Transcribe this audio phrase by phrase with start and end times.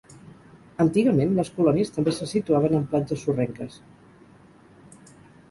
[0.85, 3.79] Antigament, les colònies també se situaven en platges sorrenques.